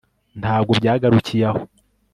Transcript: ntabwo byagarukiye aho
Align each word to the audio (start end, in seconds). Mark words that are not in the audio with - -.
ntabwo 0.41 0.71
byagarukiye 0.79 1.41
aho 1.49 1.61